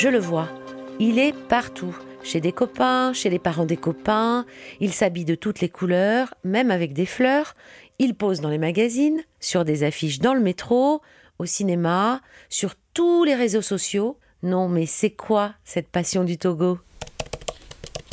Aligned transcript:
Je 0.00 0.08
le 0.08 0.18
vois. 0.18 0.48
Il 0.98 1.18
est 1.18 1.34
partout. 1.34 1.94
Chez 2.22 2.40
des 2.40 2.52
copains, 2.52 3.12
chez 3.12 3.28
les 3.28 3.38
parents 3.38 3.66
des 3.66 3.76
copains. 3.76 4.46
Il 4.80 4.94
s'habille 4.94 5.26
de 5.26 5.34
toutes 5.34 5.60
les 5.60 5.68
couleurs, 5.68 6.32
même 6.42 6.70
avec 6.70 6.94
des 6.94 7.04
fleurs. 7.04 7.54
Il 7.98 8.14
pose 8.14 8.40
dans 8.40 8.48
les 8.48 8.56
magazines, 8.56 9.20
sur 9.40 9.66
des 9.66 9.82
affiches 9.82 10.18
dans 10.18 10.32
le 10.32 10.40
métro, 10.40 11.02
au 11.38 11.44
cinéma, 11.44 12.22
sur 12.48 12.76
tous 12.94 13.24
les 13.24 13.34
réseaux 13.34 13.60
sociaux. 13.60 14.16
Non, 14.42 14.70
mais 14.70 14.86
c'est 14.86 15.10
quoi 15.10 15.52
cette 15.64 15.88
passion 15.88 16.24
du 16.24 16.38
Togo? 16.38 16.78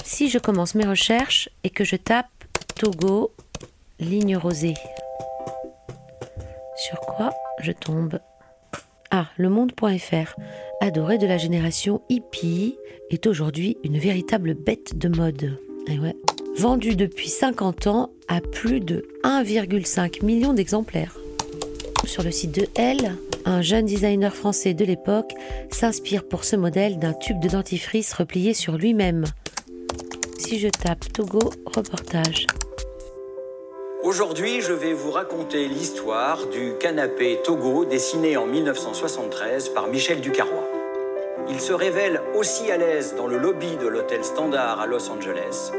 Si 0.03 0.29
je 0.29 0.39
commence 0.39 0.75
mes 0.75 0.85
recherches 0.85 1.47
et 1.63 1.69
que 1.69 1.85
je 1.85 1.95
tape 1.95 2.27
Togo, 2.75 3.31
ligne 4.01 4.35
rosée, 4.35 4.75
sur 6.75 6.99
quoi 6.99 7.29
je 7.61 7.71
tombe? 7.71 8.19
Ah, 9.09 9.27
le 9.37 9.47
monde.fr, 9.47 10.35
adoré 10.81 11.17
de 11.17 11.27
la 11.27 11.37
génération 11.37 12.01
hippie, 12.09 12.77
est 13.09 13.27
aujourd'hui 13.27 13.77
une 13.83 13.97
véritable 13.97 14.53
bête 14.53 14.97
de 14.97 15.07
mode. 15.07 15.59
Eh 15.87 15.99
ouais. 15.99 16.15
Vendu 16.57 16.95
depuis 16.95 17.29
50 17.29 17.87
ans 17.87 18.11
à 18.27 18.41
plus 18.41 18.79
de 18.79 19.07
1,5 19.23 20.25
million 20.25 20.53
d'exemplaires. 20.53 21.17
Sur 22.05 22.23
le 22.23 22.31
site 22.31 22.51
de 22.51 22.67
Elle, 22.75 23.15
un 23.45 23.61
jeune 23.61 23.85
designer 23.85 24.35
français 24.35 24.73
de 24.73 24.83
l'époque 24.83 25.33
s'inspire 25.71 26.27
pour 26.27 26.43
ce 26.43 26.55
modèle 26.55 26.99
d'un 26.99 27.13
tube 27.13 27.39
de 27.39 27.49
dentifrice 27.49 28.13
replié 28.13 28.53
sur 28.53 28.77
lui-même. 28.77 29.25
Si 30.39 30.59
je 30.59 30.67
tape 30.67 31.11
Togo 31.13 31.51
reportage. 31.65 32.47
Aujourd'hui, 34.07 34.61
je 34.61 34.71
vais 34.71 34.93
vous 34.93 35.11
raconter 35.11 35.67
l'histoire 35.67 36.47
du 36.47 36.75
canapé 36.79 37.41
Togo 37.43 37.83
dessiné 37.83 38.37
en 38.37 38.45
1973 38.45 39.67
par 39.73 39.87
Michel 39.89 40.21
Ducarrois. 40.21 40.65
Il 41.49 41.59
se 41.59 41.73
révèle 41.73 42.21
aussi 42.33 42.71
à 42.71 42.77
l'aise 42.77 43.15
dans 43.17 43.27
le 43.27 43.37
lobby 43.37 43.75
de 43.75 43.85
l'hôtel 43.85 44.23
Standard 44.23 44.79
à 44.79 44.87
Los 44.87 45.09
Angeles 45.09 45.73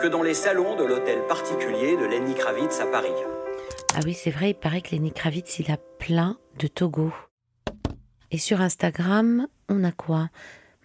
que 0.00 0.06
dans 0.06 0.22
les 0.22 0.32
salons 0.32 0.76
de 0.76 0.84
l'hôtel 0.84 1.18
particulier 1.28 1.98
de 1.98 2.06
Lenny 2.06 2.34
Kravitz 2.34 2.80
à 2.80 2.86
Paris. 2.86 3.12
Ah 3.94 4.00
oui, 4.02 4.14
c'est 4.14 4.30
vrai, 4.30 4.52
il 4.52 4.54
paraît 4.54 4.80
que 4.80 4.92
Lenny 4.92 5.12
Kravitz, 5.12 5.58
il 5.58 5.70
a 5.70 5.76
plein 5.98 6.38
de 6.58 6.68
Togo. 6.68 7.12
Et 8.30 8.38
sur 8.38 8.62
Instagram, 8.62 9.46
on 9.68 9.84
a 9.84 9.92
quoi? 9.92 10.30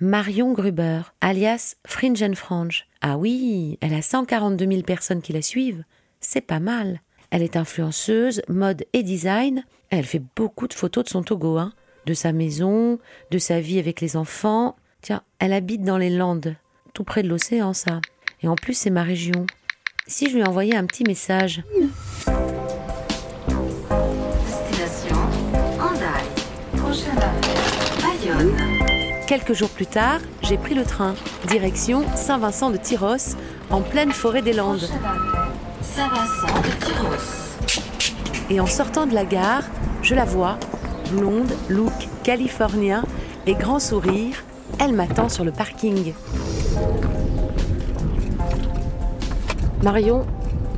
Marion 0.02 0.52
Gruber, 0.52 1.04
alias 1.22 1.76
Fringe 1.88 2.22
and 2.22 2.36
Frange. 2.36 2.88
Ah 3.00 3.18
oui, 3.18 3.78
elle 3.80 3.94
a 3.94 4.02
142 4.02 4.68
000 4.68 4.82
personnes 4.82 5.22
qui 5.22 5.32
la 5.32 5.42
suivent 5.42 5.86
c'est 6.24 6.42
pas 6.42 6.60
mal. 6.60 7.02
Elle 7.30 7.44
est 7.44 7.58
influenceuse, 7.58 8.42
mode 8.48 8.86
et 8.94 9.04
design. 9.04 9.64
Elle 9.90 10.06
fait 10.06 10.22
beaucoup 10.36 10.68
de 10.68 10.74
photos 10.74 11.04
de 11.04 11.10
son 11.10 11.24
Togo, 11.24 11.58
hein. 11.58 11.74
de 12.06 12.14
sa 12.14 12.32
maison, 12.32 13.00
de 13.32 13.38
sa 13.38 13.60
vie 13.60 13.80
avec 13.80 14.02
les 14.02 14.18
enfants. 14.18 14.76
Tiens, 15.02 15.22
elle 15.40 15.54
habite 15.54 15.84
dans 15.84 15.98
les 15.98 16.10
Landes, 16.10 16.56
tout 16.94 17.04
près 17.04 17.24
de 17.24 17.30
l'océan, 17.30 17.74
ça. 17.74 18.02
Et 18.42 18.48
en 18.48 18.56
plus, 18.56 18.74
c'est 18.74 18.90
ma 18.90 19.04
région. 19.04 19.46
Si 20.08 20.30
je 20.30 20.36
lui 20.36 20.44
envoyais 20.44 20.76
un 20.76 20.86
petit 20.86 21.04
message. 21.04 21.64
Destination 24.46 25.18
Bayonne. 28.02 28.56
Quelques 29.28 29.54
jours 29.54 29.70
plus 29.70 29.88
tard, 29.88 30.20
j'ai 30.42 30.58
pris 30.58 30.76
le 30.76 30.84
train, 30.84 31.16
direction 31.48 32.06
Saint-Vincent 32.16 32.70
de 32.70 32.78
Tyros, 32.78 33.36
en 33.70 33.82
pleine 33.82 34.12
forêt 34.12 34.42
des 34.42 34.54
Landes. 34.54 34.88
Saint-Vincent 35.96 36.60
de 36.62 36.86
Tyros. 36.86 37.58
Et 38.50 38.60
en 38.60 38.66
sortant 38.66 39.06
de 39.06 39.14
la 39.14 39.26
gare, 39.26 39.62
je 40.02 40.16
la 40.16 40.26
vois, 40.26 40.58
blonde, 41.12 41.52
look 41.70 41.94
californien 42.24 43.04
et 43.46 43.54
grand 43.54 43.78
sourire. 43.78 44.44
Elle 44.80 44.94
m'attend 44.94 45.30
sur 45.30 45.44
le 45.44 45.52
parking. 45.52 46.14
Marion, 49.84 50.26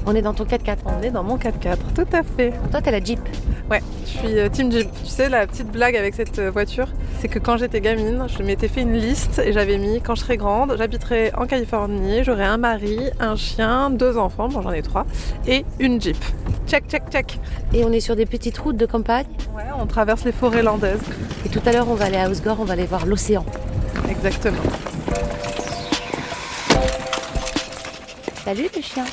on 0.06 0.14
est 0.16 0.22
dans 0.22 0.34
ton 0.34 0.44
4x4. 0.44 0.80
On 0.86 1.02
est 1.02 1.12
dans 1.12 1.24
mon 1.24 1.38
4x4, 1.38 1.78
tout 1.96 2.08
à 2.12 2.24
fait. 2.24 2.52
Toi, 2.72 2.82
t'as 2.82 2.92
la 2.92 3.00
Jeep. 3.00 3.22
Ouais, 3.72 3.82
je 4.04 4.10
suis 4.10 4.38
euh, 4.38 4.50
Team 4.50 4.70
Jeep. 4.70 4.90
Tu 5.02 5.10
sais, 5.10 5.30
la 5.30 5.48
petite 5.48 5.72
blague 5.72 5.96
avec 5.96 6.14
cette 6.14 6.40
euh, 6.40 6.52
voiture, 6.52 6.90
c'est 7.26 7.32
que 7.32 7.40
quand 7.40 7.58
j'étais 7.58 7.82
gamine, 7.82 8.28
je 8.28 8.44
m'étais 8.44 8.68
fait 8.68 8.82
une 8.82 8.94
liste 8.94 9.42
et 9.44 9.52
j'avais 9.52 9.80
mis 9.80 10.00
quand 10.00 10.14
je 10.14 10.22
serai 10.22 10.38
grande, 10.38 10.76
j'habiterai 10.78 11.32
en 11.36 11.48
Californie, 11.48 12.24
j'aurai 12.24 12.44
un 12.44 12.58
mari, 12.58 13.00
un 13.20 13.36
chien, 13.36 13.90
deux 13.90 14.16
enfants, 14.16 14.48
bon 14.48 14.62
j'en 14.62 14.72
ai 14.72 14.84
trois, 14.84 15.08
et 15.48 15.66
une 15.80 16.00
Jeep. 16.00 16.24
Check, 16.68 16.88
check, 16.88 17.02
check. 17.10 17.40
Et 17.74 17.84
on 17.84 17.92
est 17.92 18.00
sur 18.00 18.16
des 18.16 18.28
petites 18.28 18.60
routes 18.60 18.78
de 18.78 18.86
campagne? 18.86 19.26
Ouais, 19.58 19.64
on 19.82 19.88
traverse 19.88 20.24
les 20.24 20.32
forêts 20.32 20.62
landaises. 20.62 21.02
Et 21.48 21.50
tout 21.50 21.62
à 21.66 21.72
l'heure, 21.72 21.90
on 21.90 21.96
va 21.96 22.06
aller 22.06 22.18
à 22.18 22.30
Osgore, 22.30 22.58
on 22.60 22.64
va 22.64 22.74
aller 22.74 22.86
voir 22.86 23.08
l'océan. 23.08 23.44
Exactement. 24.08 24.62
Salut 28.44 28.70
le 28.76 28.82
chien. 28.84 29.06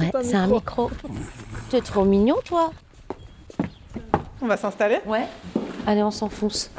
Ouais, 0.00 0.10
c'est 0.24 0.34
un 0.34 0.48
micro. 0.48 0.90
T'es 1.70 1.82
trop 1.82 2.04
mignon, 2.04 2.38
toi. 2.44 2.72
On 4.40 4.48
va 4.48 4.56
s'installer? 4.56 4.98
Ouais. 5.06 5.28
Allez, 5.86 6.02
on 6.02 6.10
s'enfonce. 6.10 6.70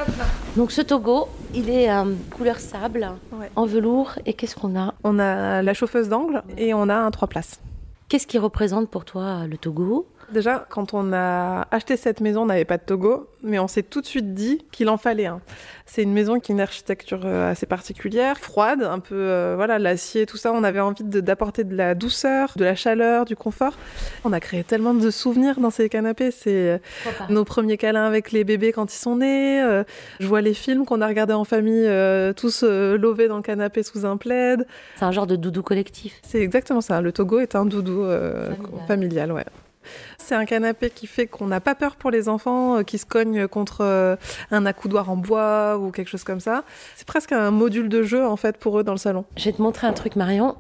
Donc 0.56 0.72
ce 0.72 0.81
Togo, 0.81 1.28
il 1.53 1.69
est 1.69 1.91
euh, 1.91 2.14
couleur 2.36 2.59
sable, 2.59 3.12
Ouais. 3.34 3.50
en 3.56 3.66
velours. 3.66 4.14
Et 4.25 4.34
qu'est-ce 4.34 4.56
qu'on 4.56 4.78
a? 4.80 4.94
On 5.03 5.19
a 5.19 5.62
la 5.62 5.74
chauffeuse 5.74 6.08
d'angle 6.09 6.41
et 6.58 6.74
on 6.74 6.88
a 6.90 6.96
un 6.96 7.12
3 7.12 7.28
places. 7.28 7.59
Qu'est-ce 8.08 8.28
qui 8.28 8.38
représente 8.38 8.90
pour 8.90 9.03
toi 9.06 9.46
le 9.47 9.58
Togo? 9.58 10.08
Déjà, 10.31 10.66
quand 10.69 10.94
on 10.94 11.12
a 11.14 11.68
acheté 11.72 11.97
cette 11.97 12.22
maison, 12.22 12.44
on 12.44 12.46
n'avait 12.46 12.64
pas 12.66 12.78
de 12.78 12.84
Togo, 12.84 13.28
mais 13.43 13.59
on 13.59 13.67
s'est 13.67 13.83
tout 13.83 14.01
de 14.01 14.05
suite 14.05 14.33
dit 14.33 14.65
qu'il 14.71 14.89
en 14.89 14.97
fallait 14.97 15.25
un. 15.25 15.41
C'est 15.85 16.01
une 16.01 16.13
maison 16.13 16.39
qui 16.39 16.51
a 16.51 16.55
une 16.55 16.61
architecture 16.61 17.21
euh, 17.25 17.51
assez 17.51 17.65
particulière, 17.65 18.37
froide, 18.39 18.83
un 18.83 18.99
peu, 18.99 19.15
euh, 19.15 19.53
voilà, 19.55 19.79
l'acier, 19.79 20.25
tout 20.25 20.37
ça. 20.37 20.53
On 20.53 20.63
avait 20.63 20.79
envie 20.79 21.03
de- 21.03 21.19
d'apporter 21.19 21.63
de 21.65 21.75
la 21.75 21.93
douceur, 21.93 22.53
de 22.55 22.63
la 22.63 22.73
chaleur, 22.75 23.25
du 23.25 23.35
confort. 23.35 23.73
On 24.23 24.31
a 24.33 24.39
créé 24.39 24.63
tellement 24.63 24.93
de 24.93 25.11
souvenirs 25.11 25.59
dans 25.59 25.69
ces 25.69 25.89
canapés. 25.89 26.31
C'est 26.31 26.51
euh, 26.69 26.77
nos 27.29 27.43
premiers 27.43 27.77
câlins 27.77 28.05
avec 28.05 28.31
les 28.31 28.43
bébés 28.43 28.71
quand 28.71 28.91
ils 28.93 28.97
sont 28.97 29.17
nés. 29.17 29.61
euh, 29.61 29.83
je 30.19 30.27
vois 30.27 30.41
les 30.41 30.53
films 30.53 30.85
qu'on 30.85 31.01
a 31.01 31.07
regardés 31.07 31.33
en 31.33 31.43
famille, 31.43 31.87
tous 32.35 32.63
lovés 32.63 33.27
dans 33.27 33.37
le 33.37 33.43
canapé 33.43 33.83
sous 33.83 34.05
un 34.05 34.17
plaid. 34.17 34.65
C'est 34.97 35.05
un 35.05 35.11
genre 35.11 35.27
de 35.27 35.35
doudou 35.35 35.61
collectif. 35.63 36.19
C'est 36.23 36.39
exactement 36.41 36.81
ça. 36.81 37.01
Le 37.01 37.11
Togo 37.11 37.39
est 37.39 37.55
un 37.55 37.65
doudou 37.65 38.03
Familial. 38.05 38.87
familial, 38.87 39.31
ouais. 39.33 39.45
C'est 40.17 40.35
un 40.35 40.45
canapé 40.45 40.89
qui 40.89 41.07
fait 41.07 41.27
qu'on 41.27 41.47
n'a 41.47 41.59
pas 41.59 41.75
peur 41.75 41.95
pour 41.95 42.11
les 42.11 42.29
enfants 42.29 42.77
euh, 42.77 42.83
qui 42.83 42.97
se 42.97 43.05
cognent 43.05 43.47
contre 43.47 43.81
euh, 43.81 44.16
un 44.51 44.66
accoudoir 44.66 45.09
en 45.09 45.16
bois 45.16 45.77
ou 45.77 45.91
quelque 45.91 46.09
chose 46.09 46.23
comme 46.23 46.39
ça. 46.39 46.63
C'est 46.95 47.07
presque 47.07 47.31
un 47.31 47.51
module 47.51 47.89
de 47.89 48.03
jeu 48.03 48.25
en 48.25 48.35
fait 48.35 48.57
pour 48.57 48.79
eux 48.79 48.83
dans 48.83 48.93
le 48.93 48.97
salon. 48.97 49.25
Je 49.38 49.45
vais 49.45 49.53
te 49.53 49.61
montrer 49.61 49.88
un 49.88 49.93
truc, 49.93 50.16
Marion. 50.16 50.55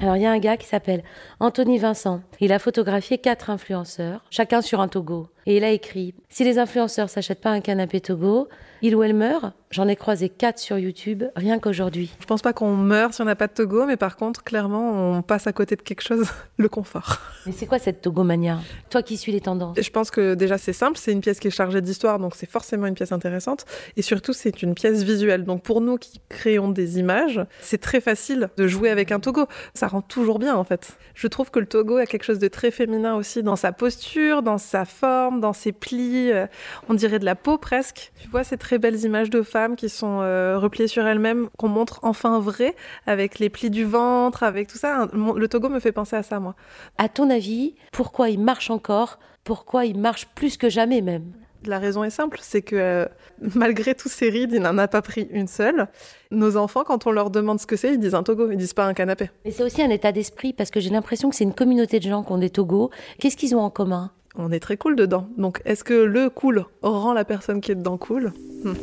Alors, 0.00 0.16
il 0.16 0.22
y 0.22 0.26
a 0.26 0.30
un 0.32 0.38
gars 0.38 0.56
qui 0.56 0.66
s'appelle 0.66 1.04
Anthony 1.38 1.78
Vincent. 1.78 2.20
Il 2.40 2.52
a 2.52 2.58
photographié 2.58 3.18
quatre 3.18 3.48
influenceurs, 3.48 4.24
chacun 4.28 4.60
sur 4.60 4.80
un 4.80 4.88
Togo. 4.88 5.28
Et 5.46 5.56
il 5.56 5.64
a 5.64 5.70
écrit 5.70 6.14
Si 6.28 6.42
les 6.42 6.58
influenceurs 6.58 7.08
s'achètent 7.08 7.40
pas 7.40 7.50
un 7.50 7.60
canapé 7.60 8.00
Togo, 8.00 8.48
il 8.82 8.96
ou 8.96 9.04
elle 9.04 9.14
meurt? 9.14 9.54
J'en 9.74 9.88
ai 9.88 9.96
croisé 9.96 10.28
quatre 10.28 10.60
sur 10.60 10.78
YouTube, 10.78 11.24
rien 11.34 11.58
qu'aujourd'hui. 11.58 12.08
Je 12.20 12.26
pense 12.26 12.42
pas 12.42 12.52
qu'on 12.52 12.76
meurt 12.76 13.12
si 13.12 13.22
on 13.22 13.24
n'a 13.24 13.34
pas 13.34 13.48
de 13.48 13.54
Togo, 13.54 13.86
mais 13.86 13.96
par 13.96 14.14
contre, 14.14 14.44
clairement, 14.44 15.16
on 15.16 15.20
passe 15.20 15.48
à 15.48 15.52
côté 15.52 15.74
de 15.74 15.82
quelque 15.82 16.02
chose, 16.02 16.28
le 16.58 16.68
confort. 16.68 17.18
Mais 17.44 17.50
c'est 17.50 17.66
quoi 17.66 17.80
cette 17.80 18.00
Togomania? 18.00 18.60
Toi 18.88 19.02
qui 19.02 19.16
suis 19.16 19.32
les 19.32 19.40
tendances. 19.40 19.76
Je 19.80 19.90
pense 19.90 20.12
que 20.12 20.34
déjà 20.34 20.58
c'est 20.58 20.72
simple, 20.72 20.96
c'est 20.96 21.10
une 21.10 21.20
pièce 21.20 21.40
qui 21.40 21.48
est 21.48 21.50
chargée 21.50 21.80
d'histoire, 21.80 22.20
donc 22.20 22.36
c'est 22.36 22.48
forcément 22.48 22.86
une 22.86 22.94
pièce 22.94 23.10
intéressante. 23.10 23.64
Et 23.96 24.02
surtout, 24.02 24.32
c'est 24.32 24.62
une 24.62 24.74
pièce 24.74 25.02
visuelle. 25.02 25.42
Donc 25.42 25.64
pour 25.64 25.80
nous 25.80 25.96
qui 25.96 26.20
créons 26.28 26.68
des 26.68 27.00
images, 27.00 27.40
c'est 27.60 27.78
très 27.80 28.00
facile 28.00 28.50
de 28.56 28.68
jouer 28.68 28.90
avec 28.90 29.10
un 29.10 29.18
Togo. 29.18 29.48
Ça 29.74 29.88
rend 29.88 30.02
toujours 30.02 30.38
bien 30.38 30.54
en 30.54 30.62
fait. 30.62 30.96
Je 31.16 31.26
trouve 31.26 31.50
que 31.50 31.58
le 31.58 31.66
Togo 31.66 31.96
a 31.96 32.06
quelque 32.06 32.22
chose 32.22 32.38
de 32.38 32.46
très 32.46 32.70
féminin 32.70 33.16
aussi 33.16 33.42
dans 33.42 33.56
sa 33.56 33.72
posture, 33.72 34.44
dans 34.44 34.58
sa 34.58 34.84
forme, 34.84 35.40
dans 35.40 35.52
ses 35.52 35.72
plis. 35.72 36.30
euh, 36.30 36.46
On 36.88 36.94
dirait 36.94 37.18
de 37.18 37.24
la 37.24 37.34
peau 37.34 37.58
presque. 37.58 38.12
Tu 38.22 38.28
vois 38.28 38.44
ces 38.44 38.56
très 38.56 38.78
belles 38.78 39.00
images 39.04 39.30
de 39.30 39.42
femmes 39.42 39.63
qui 39.74 39.88
sont 39.88 40.20
euh, 40.20 40.58
repliées 40.58 40.88
sur 40.88 41.06
elles-mêmes, 41.06 41.48
qu'on 41.58 41.68
montre 41.68 42.00
enfin 42.02 42.38
vraies, 42.38 42.74
avec 43.06 43.38
les 43.38 43.48
plis 43.48 43.70
du 43.70 43.84
ventre, 43.84 44.42
avec 44.42 44.68
tout 44.68 44.78
ça. 44.78 45.08
Le 45.12 45.48
Togo 45.48 45.68
me 45.68 45.80
fait 45.80 45.92
penser 45.92 46.16
à 46.16 46.22
ça, 46.22 46.40
moi. 46.40 46.54
À 46.98 47.08
ton 47.08 47.30
avis, 47.30 47.74
pourquoi 47.92 48.28
il 48.28 48.40
marche 48.40 48.70
encore? 48.70 49.18
Pourquoi 49.42 49.84
il 49.86 49.98
marche 49.98 50.26
plus 50.34 50.56
que 50.56 50.68
jamais 50.68 51.00
même? 51.00 51.32
La 51.66 51.78
raison 51.78 52.04
est 52.04 52.10
simple, 52.10 52.38
c'est 52.42 52.60
que 52.60 52.76
euh, 52.76 53.06
malgré 53.54 53.94
tous 53.94 54.10
ces 54.10 54.28
rides, 54.28 54.52
il 54.52 54.60
n'en 54.60 54.76
a 54.76 54.86
pas 54.86 55.00
pris 55.00 55.28
une 55.30 55.46
seule. 55.46 55.88
Nos 56.30 56.56
enfants, 56.56 56.84
quand 56.84 57.06
on 57.06 57.10
leur 57.10 57.30
demande 57.30 57.58
ce 57.58 57.66
que 57.66 57.76
c'est, 57.76 57.94
ils 57.94 57.98
disent 57.98 58.14
un 58.14 58.22
togo, 58.22 58.50
ils 58.50 58.58
disent 58.58 58.74
pas 58.74 58.84
un 58.84 58.92
canapé. 58.92 59.30
Mais 59.44 59.50
c'est 59.50 59.62
aussi 59.62 59.82
un 59.82 59.90
état 59.90 60.12
d'esprit 60.12 60.52
parce 60.52 60.70
que 60.70 60.78
j'ai 60.80 60.90
l'impression 60.90 61.30
que 61.30 61.36
c'est 61.36 61.44
une 61.44 61.54
communauté 61.54 62.00
de 62.00 62.04
gens 62.04 62.22
qui 62.22 62.32
ont 62.32 62.38
des 62.38 62.50
Togos. 62.50 62.90
Qu'est-ce 63.18 63.36
qu'ils 63.36 63.54
ont 63.54 63.60
en 63.60 63.70
commun? 63.70 64.10
On 64.36 64.50
est 64.50 64.60
très 64.60 64.76
cool 64.76 64.96
dedans. 64.96 65.28
Donc, 65.38 65.62
est-ce 65.64 65.84
que 65.84 65.94
le 65.94 66.28
cool 66.28 66.66
rend 66.82 67.12
la 67.12 67.24
personne 67.24 67.60
qui 67.60 67.72
est 67.72 67.76
dedans 67.76 67.96
cool? 67.96 68.32
Mhm. 68.64 68.74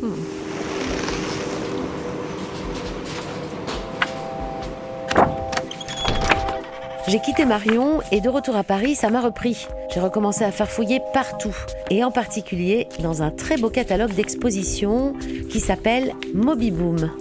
J'ai 7.11 7.19
quitté 7.19 7.43
Marion 7.43 7.99
et 8.13 8.21
de 8.21 8.29
retour 8.29 8.55
à 8.55 8.63
Paris, 8.63 8.95
ça 8.95 9.09
m'a 9.09 9.19
repris. 9.19 9.67
J'ai 9.93 9.99
recommencé 9.99 10.45
à 10.45 10.51
faire 10.53 10.69
fouiller 10.69 11.01
partout, 11.13 11.53
et 11.89 12.05
en 12.05 12.09
particulier 12.09 12.87
dans 13.03 13.21
un 13.21 13.31
très 13.31 13.57
beau 13.57 13.69
catalogue 13.69 14.13
d'expositions 14.13 15.11
qui 15.49 15.59
s'appelle 15.59 16.13
Moby 16.33 16.71
Boom. 16.71 17.11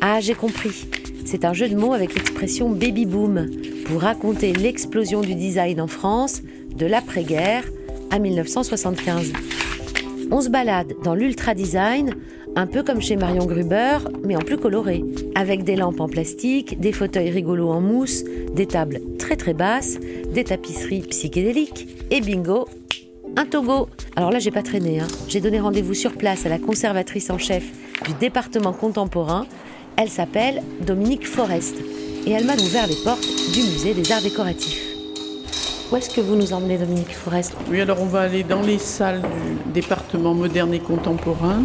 Ah, 0.00 0.20
j'ai 0.20 0.34
compris. 0.34 0.86
C'est 1.24 1.44
un 1.44 1.54
jeu 1.54 1.68
de 1.68 1.74
mots 1.74 1.92
avec 1.92 2.14
l'expression 2.14 2.70
baby 2.70 3.04
boom 3.04 3.50
pour 3.86 4.02
raconter 4.02 4.52
l'explosion 4.52 5.22
du 5.22 5.34
design 5.34 5.80
en 5.80 5.88
France 5.88 6.40
de 6.76 6.86
l'après-guerre 6.86 7.64
à 8.12 8.20
1975. 8.20 9.32
On 10.30 10.40
se 10.40 10.50
balade 10.50 10.94
dans 11.02 11.16
l'ultra 11.16 11.54
design, 11.54 12.14
un 12.56 12.66
peu 12.66 12.82
comme 12.82 13.00
chez 13.00 13.16
Marion 13.16 13.46
Gruber, 13.46 13.98
mais 14.24 14.36
en 14.36 14.40
plus 14.40 14.58
coloré, 14.58 15.02
avec 15.34 15.64
des 15.64 15.76
lampes 15.76 16.00
en 16.00 16.08
plastique, 16.08 16.78
des 16.80 16.92
fauteuils 16.92 17.30
rigolos 17.30 17.70
en 17.70 17.80
mousse, 17.80 18.24
des 18.54 18.66
tables 18.66 19.00
très 19.18 19.36
très 19.36 19.54
basses, 19.54 19.98
des 20.32 20.44
tapisseries 20.44 21.02
psychédéliques 21.02 21.88
et 22.10 22.20
bingo, 22.20 22.68
un 23.36 23.46
Togo. 23.46 23.88
Alors 24.16 24.30
là, 24.30 24.38
j'ai 24.38 24.50
pas 24.50 24.62
traîné. 24.62 25.00
Hein. 25.00 25.08
J'ai 25.28 25.40
donné 25.40 25.60
rendez-vous 25.60 25.94
sur 25.94 26.12
place 26.12 26.44
à 26.44 26.50
la 26.50 26.58
conservatrice 26.58 27.30
en 27.30 27.38
chef 27.38 27.64
du 28.04 28.12
département 28.14 28.72
contemporain. 28.72 29.46
Elle 29.96 30.10
s'appelle 30.10 30.62
Dominique 30.86 31.26
Forest 31.26 31.76
et 32.26 32.30
elle 32.30 32.44
m'a 32.44 32.54
ouvert 32.54 32.86
les 32.86 32.96
portes 33.02 33.26
du 33.52 33.60
musée 33.60 33.94
des 33.94 34.12
arts 34.12 34.22
décoratifs. 34.22 34.88
Où 35.90 35.96
est-ce 35.96 36.08
que 36.08 36.20
vous 36.20 36.36
nous 36.36 36.52
emmenez, 36.52 36.78
Dominique 36.78 37.14
Forest? 37.14 37.54
Oui, 37.70 37.80
alors 37.80 38.00
on 38.00 38.06
va 38.06 38.20
aller 38.20 38.44
dans 38.44 38.62
les 38.62 38.78
salles 38.78 39.20
du 39.20 39.72
département 39.72 40.32
moderne 40.32 40.72
et 40.72 40.78
contemporain. 40.78 41.62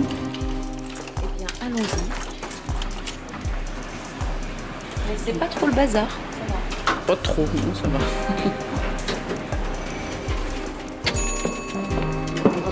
C'est 5.28 5.38
pas 5.38 5.48
trop 5.48 5.68
le 5.68 5.74
bazar. 5.74 6.08
Pas 7.06 7.16
trop, 7.18 7.42
non, 7.42 7.74
ça 7.74 7.90
va. 7.90 8.00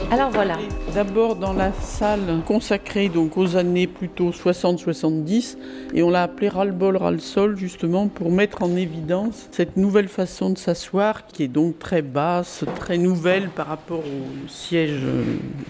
Alors 0.12 0.32
voilà. 0.32 0.58
D'abord 0.94 1.36
dans 1.36 1.52
la 1.52 1.74
salle 1.74 2.42
consacrée 2.46 3.10
donc 3.10 3.36
aux 3.36 3.58
années 3.58 3.88
plutôt 3.88 4.30
60-70 4.30 5.58
et 5.94 6.02
on 6.04 6.10
l'a 6.10 6.24
appelée 6.24 6.48
ras-le-bol 6.48 6.96
ras-le-sol 6.96 7.58
justement 7.58 8.08
pour 8.08 8.32
mettre 8.32 8.64
en 8.64 8.74
évidence 8.78 9.50
cette 9.52 9.76
nouvelle 9.76 10.08
façon 10.08 10.52
de 10.52 10.58
s'asseoir 10.58 11.28
qui 11.28 11.44
est 11.44 11.50
donc 11.50 11.80
très 11.80 12.02
basse, 12.02 12.64
très 12.78 12.98
nouvelle 12.98 13.50
par 13.50 13.68
rapport 13.68 14.00
au 14.00 14.48
siège 14.48 15.02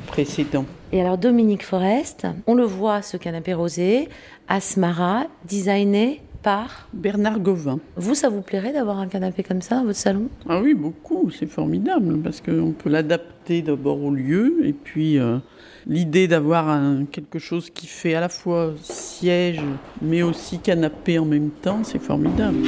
précédent. 0.05 0.65
Et 0.91 1.01
alors 1.01 1.17
Dominique 1.17 1.65
Forest, 1.65 2.27
on 2.45 2.53
le 2.53 2.65
voit 2.65 3.01
ce 3.01 3.17
canapé 3.17 3.55
rosé, 3.55 4.09
Asmara, 4.47 5.23
designé 5.47 6.21
par 6.45 6.87
Bernard 6.93 7.39
Gauvin. 7.39 7.79
Vous, 7.95 8.13
ça 8.13 8.29
vous 8.29 8.41
plairait 8.41 8.71
d'avoir 8.71 8.99
un 8.99 9.07
canapé 9.07 9.41
comme 9.41 9.63
ça 9.63 9.77
dans 9.77 9.85
votre 9.85 9.97
salon? 9.97 10.29
Ah 10.47 10.61
oui, 10.61 10.75
beaucoup, 10.75 11.31
c'est 11.31 11.47
formidable 11.47 12.19
parce 12.19 12.39
qu'on 12.39 12.71
peut 12.71 12.91
l'adapter 12.91 13.63
d'abord 13.63 14.03
au 14.03 14.11
lieu 14.11 14.59
et 14.63 14.71
puis 14.71 15.17
euh, 15.17 15.39
l'idée 15.87 16.27
d'avoir 16.27 16.79
quelque 17.11 17.39
chose 17.39 17.71
qui 17.71 17.87
fait 17.87 18.13
à 18.13 18.19
la 18.19 18.29
fois 18.29 18.75
siège 18.83 19.59
mais 20.03 20.21
aussi 20.21 20.59
canapé 20.59 21.17
en 21.17 21.25
même 21.25 21.49
temps, 21.49 21.83
c'est 21.83 21.97
formidable. 21.97 22.59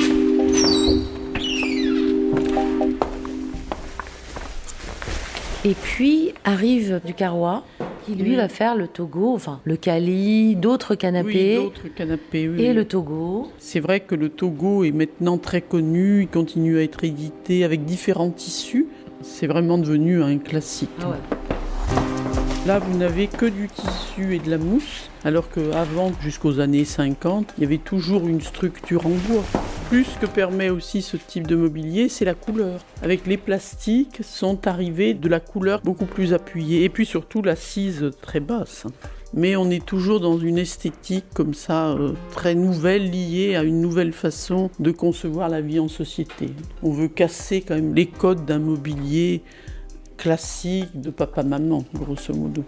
Et 5.63 5.75
puis 5.75 6.33
arrive 6.43 6.99
du 7.05 7.13
Carrois, 7.13 7.63
qui 8.07 8.15
lui 8.15 8.31
Oui. 8.31 8.35
va 8.37 8.47
faire 8.49 8.75
le 8.75 8.87
Togo, 8.87 9.33
enfin 9.33 9.59
le 9.65 9.75
Cali, 9.77 10.55
d'autres 10.55 10.91
Oui, 10.93 10.97
canapés 10.97 11.55
d'autres 11.57 11.87
canapés. 11.93 12.47
oui. 12.49 12.63
et 12.63 12.73
le 12.73 12.85
Togo. 12.85 13.51
C'est 13.59 13.79
vrai 13.79 13.99
que 13.99 14.15
le 14.15 14.29
Togo 14.29 14.83
est 14.83 14.91
maintenant 14.91 15.37
très 15.37 15.61
connu, 15.61 16.21
il 16.23 16.27
continue 16.27 16.77
à 16.79 16.83
être 16.83 17.03
édité 17.03 17.63
avec 17.63 17.85
différents 17.85 18.31
tissus. 18.31 18.87
C'est 19.21 19.47
vraiment 19.47 19.77
devenu 19.77 20.21
un 20.23 20.37
classique. 20.37 20.89
Ah 21.01 21.09
ouais. 21.09 21.15
Là, 22.65 22.79
vous 22.79 22.97
n'avez 22.97 23.27
que 23.27 23.45
du 23.45 23.67
tissu 23.69 24.35
et 24.35 24.39
de 24.39 24.49
la 24.49 24.57
mousse, 24.57 25.09
alors 25.23 25.49
qu'avant, 25.49 26.11
jusqu'aux 26.21 26.59
années 26.59 26.83
50, 26.85 27.53
il 27.57 27.61
y 27.63 27.65
avait 27.65 27.77
toujours 27.77 28.27
une 28.27 28.41
structure 28.41 29.05
en 29.07 29.11
bois. 29.29 29.43
Plus 29.89 30.07
que 30.19 30.25
permet 30.25 30.69
aussi 30.69 31.01
ce 31.01 31.15
type 31.15 31.47
de 31.47 31.55
mobilier, 31.55 32.09
c'est 32.09 32.25
la 32.25 32.33
couleur. 32.33 32.81
Avec 33.01 33.25
les 33.25 33.37
plastiques, 33.37 34.19
sont 34.21 34.67
arrivés 34.67 35.13
de 35.13 35.29
la 35.29 35.39
couleur 35.39 35.79
beaucoup 35.81 36.05
plus 36.05 36.33
appuyée, 36.33 36.83
et 36.83 36.89
puis 36.89 37.05
surtout 37.05 37.41
l'assise 37.41 38.11
très 38.21 38.41
basse. 38.41 38.85
Mais 39.33 39.55
on 39.55 39.69
est 39.69 39.85
toujours 39.85 40.19
dans 40.19 40.37
une 40.37 40.57
esthétique 40.57 41.23
comme 41.33 41.53
ça, 41.53 41.91
euh, 41.91 42.11
très 42.31 42.53
nouvelle, 42.53 43.09
liée 43.09 43.55
à 43.55 43.63
une 43.63 43.79
nouvelle 43.79 44.11
façon 44.11 44.69
de 44.79 44.91
concevoir 44.91 45.47
la 45.47 45.61
vie 45.61 45.79
en 45.79 45.87
société. 45.87 46.49
On 46.83 46.91
veut 46.91 47.07
casser 47.07 47.61
quand 47.61 47.75
même 47.75 47.95
les 47.95 48.07
codes 48.07 48.45
d'un 48.45 48.59
mobilier 48.59 49.41
classique 50.17 50.99
de 50.99 51.11
papa-maman, 51.11 51.85
grosso 51.93 52.33
modo. 52.33 52.65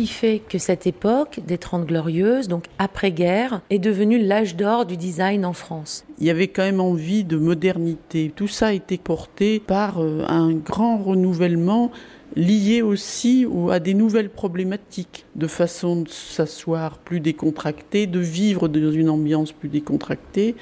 Qui 0.00 0.06
fait 0.06 0.40
que 0.48 0.56
cette 0.56 0.86
époque 0.86 1.40
des 1.46 1.58
Trente 1.58 1.84
Glorieuses, 1.84 2.48
donc 2.48 2.64
après-guerre, 2.78 3.60
est 3.68 3.78
devenue 3.78 4.18
l'âge 4.18 4.56
d'or 4.56 4.86
du 4.86 4.96
design 4.96 5.44
en 5.44 5.52
France 5.52 6.06
Il 6.18 6.26
y 6.26 6.30
avait 6.30 6.48
quand 6.48 6.62
même 6.62 6.80
envie 6.80 7.22
de 7.22 7.36
modernité. 7.36 8.32
Tout 8.34 8.48
ça 8.48 8.68
a 8.68 8.72
été 8.72 8.96
porté 8.96 9.60
par 9.60 9.98
euh, 10.02 10.24
un 10.26 10.54
grand 10.54 10.96
renouvellement 10.96 11.90
lié 12.34 12.80
aussi 12.80 13.44
au- 13.44 13.68
à 13.68 13.78
des 13.78 13.92
nouvelles 13.92 14.30
problématiques, 14.30 15.26
de 15.36 15.46
façon 15.46 16.00
de 16.00 16.08
s'asseoir 16.08 16.96
plus 16.96 17.20
décontractée, 17.20 18.06
de 18.06 18.20
vivre 18.20 18.68
dans 18.68 18.92
une 18.92 19.10
ambiance 19.10 19.52
plus 19.52 19.68
décontractée, 19.68 20.54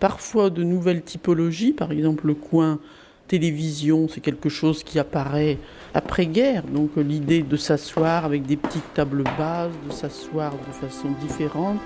parfois 0.00 0.48
de 0.48 0.62
nouvelles 0.62 1.02
typologies, 1.02 1.72
par 1.74 1.92
exemple 1.92 2.26
le 2.28 2.34
coin 2.34 2.78
télévision, 3.26 4.08
c'est 4.08 4.20
quelque 4.20 4.48
chose 4.48 4.82
qui 4.82 4.98
apparaît 4.98 5.58
après-guerre, 5.94 6.62
donc 6.64 6.90
euh, 6.96 7.02
l'idée 7.02 7.42
de 7.42 7.56
s'asseoir 7.56 8.24
avec 8.24 8.44
des 8.44 8.56
petites 8.56 8.94
tables 8.94 9.24
basses, 9.38 9.72
de 9.88 9.92
s'asseoir 9.92 10.52
de 10.52 10.72
façon 10.72 11.08
différente. 11.20 11.80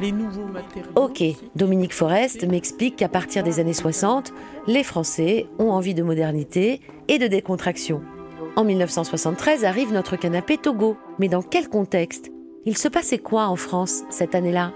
Les 0.00 0.12
nouveaux 0.12 0.46
matériaux. 0.46 0.90
Ok. 0.96 1.22
Dominique 1.54 1.94
Forest 1.94 2.44
m'explique 2.46 2.96
qu'à 2.96 3.08
partir 3.08 3.42
des 3.42 3.60
années 3.60 3.72
60, 3.72 4.32
les 4.66 4.82
Français 4.82 5.46
ont 5.58 5.70
envie 5.70 5.94
de 5.94 6.02
modernité 6.02 6.80
et 7.08 7.18
de 7.18 7.26
décontraction. 7.26 8.02
En 8.56 8.64
1973 8.64 9.64
arrive 9.64 9.92
notre 9.92 10.16
canapé 10.16 10.58
Togo. 10.58 10.96
Mais 11.18 11.28
dans 11.28 11.42
quel 11.42 11.68
contexte? 11.68 12.30
Il 12.66 12.76
se 12.76 12.88
passait 12.88 13.18
quoi 13.18 13.46
en 13.46 13.56
France 13.56 14.02
cette 14.10 14.34
année-là? 14.34 14.72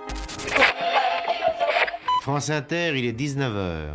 France 2.22 2.50
Inter, 2.50 2.92
il 2.96 3.06
est 3.06 3.18
19h. 3.18 3.92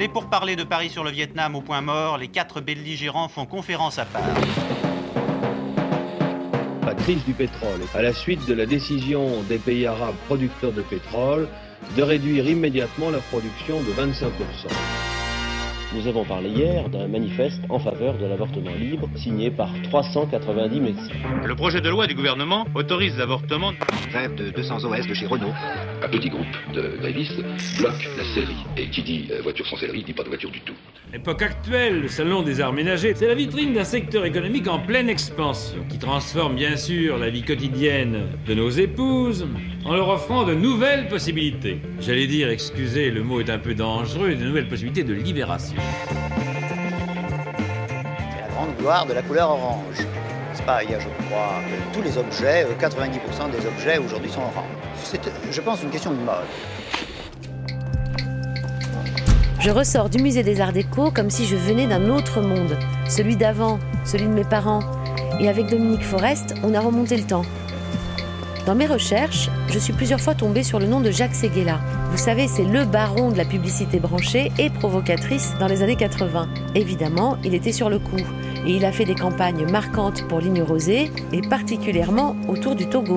Les 0.00 0.08
pourparlers 0.08 0.56
de 0.56 0.64
Paris 0.64 0.88
sur 0.88 1.04
le 1.04 1.10
Vietnam 1.10 1.54
au 1.54 1.60
point 1.60 1.82
mort, 1.82 2.16
les 2.16 2.28
quatre 2.28 2.62
belligérants 2.62 3.28
font 3.28 3.44
conférence 3.44 3.98
à 3.98 4.06
part. 4.06 4.22
La 6.86 6.94
crise 6.94 7.22
du 7.26 7.34
pétrole, 7.34 7.82
à 7.94 8.00
la 8.00 8.14
suite 8.14 8.46
de 8.46 8.54
la 8.54 8.64
décision 8.64 9.42
des 9.42 9.58
pays 9.58 9.86
arabes 9.86 10.16
producteurs 10.26 10.72
de 10.72 10.80
pétrole 10.80 11.48
de 11.98 12.02
réduire 12.02 12.48
immédiatement 12.48 13.10
leur 13.10 13.20
production 13.24 13.78
de 13.82 13.90
25%. 13.90 15.09
Nous 15.92 16.06
avons 16.06 16.24
parlé 16.24 16.50
hier 16.50 16.88
d'un 16.88 17.08
manifeste 17.08 17.60
en 17.68 17.80
faveur 17.80 18.16
de 18.16 18.24
l'avortement 18.24 18.70
libre 18.78 19.08
signé 19.16 19.50
par 19.50 19.70
390 19.82 20.80
médecins. 20.80 21.14
Le 21.44 21.56
projet 21.56 21.80
de 21.80 21.88
loi 21.88 22.06
du 22.06 22.14
gouvernement 22.14 22.64
autorise 22.76 23.18
l'avortement. 23.18 23.72
Grève 24.08 24.36
de 24.36 24.50
200 24.50 24.84
OS 24.84 25.06
de 25.08 25.14
chez 25.14 25.26
Renault. 25.26 25.52
Un 26.00 26.08
petit 26.08 26.28
groupe 26.28 26.46
de 26.74 26.96
grévistes 27.00 27.42
bloque 27.78 28.08
la 28.16 28.22
sellerie. 28.34 28.64
Et 28.76 28.88
qui 28.88 29.02
dit 29.02 29.28
euh, 29.32 29.42
voiture 29.42 29.66
sans 29.66 29.76
sellerie 29.78 30.04
dit 30.04 30.12
pas 30.12 30.22
de 30.22 30.28
voiture 30.28 30.52
du 30.52 30.60
tout. 30.60 30.74
L'époque 31.12 31.42
actuelle, 31.42 32.02
le 32.02 32.08
salon 32.08 32.42
des 32.42 32.60
arts 32.60 32.72
ménagers, 32.72 33.14
c'est 33.16 33.26
la 33.26 33.34
vitrine 33.34 33.72
d'un 33.72 33.82
secteur 33.82 34.24
économique 34.24 34.68
en 34.68 34.78
pleine 34.78 35.08
expansion, 35.08 35.84
qui 35.88 35.98
transforme 35.98 36.54
bien 36.54 36.76
sûr 36.76 37.18
la 37.18 37.30
vie 37.30 37.42
quotidienne 37.42 38.28
de 38.46 38.54
nos 38.54 38.70
épouses 38.70 39.44
en 39.84 39.94
leur 39.96 40.08
offrant 40.08 40.44
de 40.44 40.54
nouvelles 40.54 41.08
possibilités. 41.08 41.80
J'allais 41.98 42.28
dire, 42.28 42.48
excusez, 42.48 43.10
le 43.10 43.24
mot 43.24 43.40
est 43.40 43.50
un 43.50 43.58
peu 43.58 43.74
dangereux, 43.74 44.36
de 44.36 44.44
nouvelles 44.44 44.68
possibilités 44.68 45.02
de 45.02 45.14
libération. 45.14 45.79
C'est 48.30 48.40
la 48.40 48.48
grande 48.54 48.76
gloire 48.78 49.06
de 49.06 49.12
la 49.14 49.22
couleur 49.22 49.50
orange. 49.50 49.98
N'est-ce 49.98 50.62
pas 50.62 50.82
Il 50.82 50.90
y 50.90 50.94
a, 50.94 50.98
je 50.98 51.08
crois, 51.26 51.54
euh, 51.58 51.76
tous 51.92 52.02
les 52.02 52.18
objets, 52.18 52.64
euh, 52.64 52.74
90% 52.78 53.50
des 53.50 53.66
objets 53.66 53.98
aujourd'hui 53.98 54.30
sont 54.30 54.40
orange. 54.40 54.64
C'est, 55.02 55.26
euh, 55.26 55.30
je 55.50 55.60
pense, 55.60 55.82
une 55.82 55.90
question 55.90 56.10
de 56.10 56.16
mode. 56.16 56.46
Je 59.60 59.70
ressors 59.70 60.08
du 60.08 60.22
musée 60.22 60.42
des 60.42 60.60
Arts 60.60 60.72
Déco 60.72 61.10
comme 61.10 61.28
si 61.28 61.44
je 61.46 61.54
venais 61.54 61.86
d'un 61.86 62.08
autre 62.08 62.40
monde, 62.40 62.78
celui 63.08 63.36
d'avant, 63.36 63.78
celui 64.04 64.24
de 64.24 64.32
mes 64.32 64.44
parents. 64.44 64.80
Et 65.38 65.48
avec 65.48 65.66
Dominique 65.66 66.02
Forest, 66.02 66.54
on 66.62 66.74
a 66.74 66.80
remonté 66.80 67.16
le 67.16 67.24
temps. 67.24 67.44
Dans 68.70 68.76
mes 68.76 68.86
recherches, 68.86 69.50
je 69.68 69.80
suis 69.80 69.92
plusieurs 69.92 70.20
fois 70.20 70.36
tombée 70.36 70.62
sur 70.62 70.78
le 70.78 70.86
nom 70.86 71.00
de 71.00 71.10
Jacques 71.10 71.34
Seguela. 71.34 71.80
Vous 72.12 72.16
savez, 72.16 72.46
c'est 72.46 72.62
le 72.62 72.84
baron 72.84 73.32
de 73.32 73.36
la 73.36 73.44
publicité 73.44 73.98
branchée 73.98 74.52
et 74.60 74.70
provocatrice 74.70 75.54
dans 75.58 75.66
les 75.66 75.82
années 75.82 75.96
80. 75.96 76.48
Évidemment, 76.76 77.36
il 77.42 77.56
était 77.56 77.72
sur 77.72 77.90
le 77.90 77.98
coup 77.98 78.22
et 78.64 78.70
il 78.70 78.84
a 78.84 78.92
fait 78.92 79.04
des 79.04 79.16
campagnes 79.16 79.68
marquantes 79.68 80.22
pour 80.28 80.38
Ligne 80.38 80.62
Rosée 80.62 81.10
et 81.32 81.40
particulièrement 81.40 82.36
autour 82.46 82.76
du 82.76 82.88
Togo. 82.88 83.16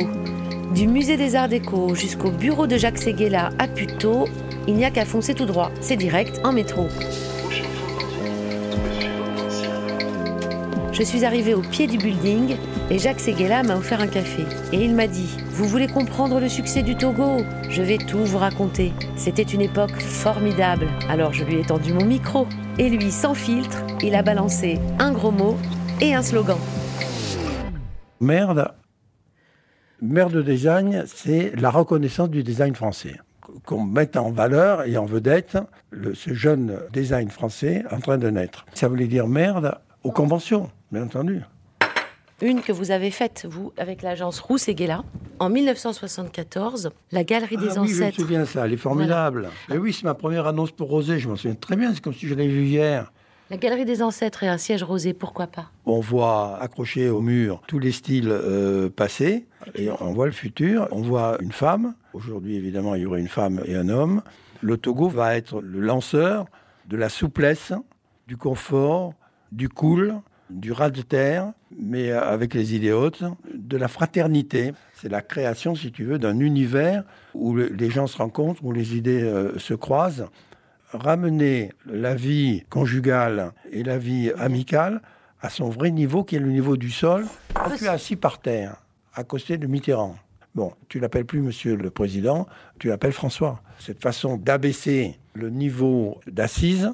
Du 0.74 0.88
musée 0.88 1.18
des 1.18 1.36
Arts 1.36 1.50
Déco 1.50 1.94
jusqu'au 1.94 2.32
bureau 2.32 2.66
de 2.66 2.80
Jacques 2.80 2.98
Seguela 2.98 3.52
à 3.60 3.68
Puteaux, 3.68 4.28
il 4.68 4.74
n'y 4.74 4.86
a 4.86 4.90
qu'à 4.90 5.06
foncer 5.06 5.36
tout 5.36 5.46
droit. 5.46 5.70
C'est 5.82 5.98
direct 5.98 6.42
en 6.44 6.52
métro. 6.52 6.88
Je 10.94 11.02
suis 11.02 11.26
arrivée 11.26 11.56
au 11.56 11.62
pied 11.62 11.88
du 11.88 11.98
building 11.98 12.56
et 12.92 13.00
Jacques 13.00 13.20
Seguela 13.20 13.64
m'a 13.64 13.78
offert 13.78 14.00
un 14.00 14.08
café. 14.08 14.44
Et 14.72 14.86
il 14.86 14.94
m'a 14.94 15.08
dit 15.08 15.36
Vous 15.50 15.66
voulez 15.66 15.88
comprendre 15.88 16.40
le 16.40 16.48
succès 16.48 16.84
du 16.84 16.96
Togo? 16.96 17.42
Je 17.68 17.82
vais 17.82 17.98
tout 17.98 18.24
vous 18.24 18.38
raconter. 18.38 18.94
C'était 19.16 19.42
une 19.42 19.62
époque 19.62 20.00
formidable. 20.00 20.88
Alors 21.10 21.34
je 21.34 21.46
lui 21.46 21.56
ai 21.56 21.64
tendu 21.64 21.94
mon 21.94 22.06
micro. 22.06 22.46
Et 22.78 22.90
lui, 22.90 23.10
sans 23.10 23.34
filtre, 23.34 23.84
il 24.04 24.14
a 24.14 24.22
balancé 24.22 24.78
un 25.00 25.12
gros 25.12 25.32
mot 25.32 25.58
et 26.00 26.14
un 26.14 26.22
slogan. 26.22 26.60
Merde. 28.20 28.72
Merde 30.00 30.44
design, 30.44 31.06
c'est 31.08 31.60
la 31.60 31.72
reconnaissance 31.72 32.30
du 32.30 32.44
design 32.44 32.76
français. 32.76 33.20
Qu'on 33.66 33.84
mette 33.84 34.16
en 34.16 34.30
valeur 34.30 34.84
et 34.84 34.96
en 34.98 35.06
vedette 35.06 35.58
ce 36.14 36.36
jeune 36.36 36.78
design 36.92 37.32
français 37.32 37.84
en 37.90 38.00
train 38.00 38.20
de 38.20 38.30
naître. 38.30 38.68
Ça 38.76 38.88
voulait 38.88 39.08
dire 39.08 39.26
merde 39.26 39.80
aux 40.04 40.12
conventions, 40.12 40.70
bien 40.94 41.04
entendu. 41.04 41.42
Une 42.42 42.62
que 42.62 42.72
vous 42.72 42.92
avez 42.92 43.12
faite, 43.12 43.48
vous, 43.50 43.74
avec 43.78 44.02
l'agence 44.02 44.40
Rousse 44.40 44.68
et 44.68 44.76
Guéla, 44.76 45.04
en 45.40 45.50
1974, 45.50 46.92
la 47.12 47.24
Galerie 47.24 47.58
des 47.58 47.78
Ah 47.78 47.82
oui, 47.82 47.88
je 47.88 47.94
me 47.94 48.04
Ancêtres. 48.04 48.20
souviens 48.20 48.46
ça, 48.46 48.66
elle 48.66 48.74
est 48.74 48.78
formidable. 48.78 49.50
Mais 49.70 49.78
oui, 49.78 49.94
c'est 49.94 50.04
ma 50.04 50.14
première 50.14 50.46
annonce 50.48 50.72
pour 50.72 50.90
Rosé, 50.90 51.20
je 51.20 51.30
m'en 51.30 51.36
souviens 51.36 51.56
très 51.56 51.76
bien, 51.76 51.94
c'est 51.94 52.02
comme 52.02 52.14
si 52.14 52.28
je 52.28 52.36
l'avais 52.36 52.48
vu 52.50 52.64
hier. 52.66 53.12
La 53.50 53.58
Galerie 53.58 53.86
des 53.86 54.02
Ancêtres 54.02 54.44
et 54.44 54.48
un 54.48 54.58
siège 54.58 54.84
rosé, 54.84 55.14
pourquoi 55.14 55.48
pas? 55.48 55.70
On 55.86 56.00
voit 56.00 56.58
accrochés 56.60 57.10
au 57.10 57.22
mur 57.22 57.62
tous 57.68 57.78
les 57.78 57.92
styles 57.92 58.30
euh, 58.32 58.90
passés 58.90 59.46
et 59.76 59.90
on 59.92 60.12
voit 60.14 60.26
le 60.26 60.32
futur. 60.32 60.88
On 60.92 61.02
voit 61.02 61.38
une 61.42 61.52
femme. 61.52 61.94
Aujourd'hui, 62.14 62.56
évidemment, 62.56 62.96
il 62.96 63.02
y 63.02 63.06
aurait 63.06 63.20
une 63.20 63.28
femme 63.28 63.62
et 63.66 63.76
un 63.76 63.90
homme. 63.90 64.22
Le 64.62 64.78
Togo 64.78 65.08
va 65.08 65.36
être 65.36 65.62
le 65.62 65.82
lanceur 65.82 66.46
de 66.88 66.98
la 66.98 67.10
souplesse, 67.10 67.74
du 68.28 68.38
confort, 68.38 69.14
du 69.52 69.70
cool, 69.70 70.16
du 70.50 70.72
ras 70.72 70.90
de 70.90 71.02
terre, 71.02 71.52
mais 71.80 72.12
avec 72.12 72.54
les 72.54 72.76
idées 72.76 72.92
hautes, 72.92 73.24
de 73.54 73.78
la 73.78 73.88
fraternité. 73.88 74.74
C'est 74.94 75.10
la 75.10 75.22
création, 75.22 75.76
si 75.76 75.92
tu 75.92 76.04
veux, 76.04 76.20
d'un 76.20 76.40
univers 76.40 77.04
où 77.34 77.54
le- 77.56 77.68
les 77.68 77.90
gens 77.90 78.08
se 78.08 78.18
rencontrent, 78.18 78.64
où 78.64 78.72
les 78.72 78.96
idées 78.96 79.24
euh, 79.24 79.58
se 79.58 79.74
croisent 79.74 80.26
ramener 80.92 81.72
la 81.88 82.14
vie 82.16 82.64
conjugale 82.70 83.52
et 83.72 83.84
la 83.84 83.98
vie 83.98 84.32
amicale 84.38 85.02
à 85.42 85.50
son 85.50 85.70
vrai 85.70 85.92
niveau, 85.92 86.24
qui 86.24 86.36
est 86.36 86.40
le 86.40 86.52
niveau 86.52 86.78
du 86.78 86.92
sol. 86.92 87.26
Tu 87.78 87.86
es 87.86 87.88
assis 87.88 88.16
par 88.16 88.40
terre, 88.40 88.78
à 89.16 89.24
côté 89.24 89.58
de 89.58 89.68
Mitterrand, 89.68 90.16
bon, 90.56 90.72
tu 90.90 91.00
l'appelles 91.00 91.26
plus 91.26 91.42
Monsieur 91.42 91.76
le 91.76 91.90
Président, 91.90 92.48
tu 92.80 92.88
l'appelles 92.90 93.12
François. 93.12 93.62
Cette 93.80 94.02
façon 94.02 94.38
d'abaisser 94.38 95.18
le 95.34 95.50
niveau 95.50 96.20
d'assise 96.28 96.92